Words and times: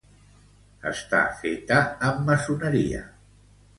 Està 0.91 1.19
feta 1.41 1.79
amb 2.09 2.25
maçoneria. 2.31 3.03